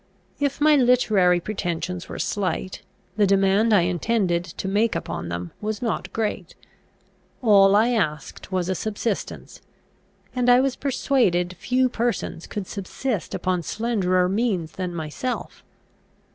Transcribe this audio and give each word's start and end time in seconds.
If 0.39 0.59
my 0.59 0.75
literary 0.75 1.39
pretensions 1.39 2.09
were 2.09 2.17
slight, 2.17 2.81
the 3.17 3.27
demand 3.27 3.71
I 3.71 3.81
intended 3.81 4.43
to 4.45 4.67
make 4.67 4.95
upon 4.95 5.29
them 5.29 5.51
was 5.61 5.79
not 5.79 6.11
great. 6.11 6.55
All 7.43 7.75
I 7.75 7.89
asked 7.89 8.51
was 8.51 8.67
a 8.67 8.73
subsistence; 8.73 9.61
and 10.35 10.49
I 10.49 10.59
was 10.59 10.75
persuaded 10.75 11.55
few 11.55 11.87
persons 11.87 12.47
could 12.47 12.65
subsist 12.65 13.35
upon 13.35 13.61
slenderer 13.61 14.27
means 14.27 14.71
than 14.71 14.95
myself. 14.95 15.63